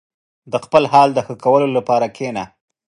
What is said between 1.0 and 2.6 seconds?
د ښه کولو لپاره کښېنه.